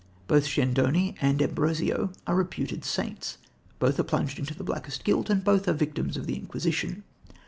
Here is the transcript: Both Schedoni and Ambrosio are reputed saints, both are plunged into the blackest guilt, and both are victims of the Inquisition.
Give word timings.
Both 0.27 0.47
Schedoni 0.47 1.13
and 1.21 1.39
Ambrosio 1.43 2.11
are 2.25 2.33
reputed 2.33 2.83
saints, 2.83 3.37
both 3.77 3.99
are 3.99 4.03
plunged 4.03 4.39
into 4.39 4.55
the 4.55 4.63
blackest 4.63 5.03
guilt, 5.03 5.29
and 5.29 5.43
both 5.43 5.67
are 5.67 5.73
victims 5.73 6.17
of 6.17 6.25
the 6.25 6.35
Inquisition. 6.37 7.03